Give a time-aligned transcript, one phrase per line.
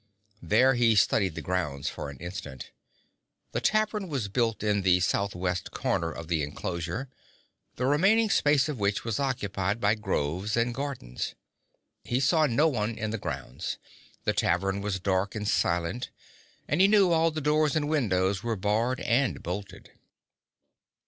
[0.41, 2.71] There he studied the grounds for an instant.
[3.51, 7.07] The tavern was built in the southwest corner of the enclosure,
[7.75, 11.35] the remaining space of which was occupied by groves and gardens.
[12.03, 13.77] He saw no one in the grounds.
[14.23, 16.09] The tavern was dark and silent,
[16.67, 19.91] and he knew all the doors and windows were barred and bolted.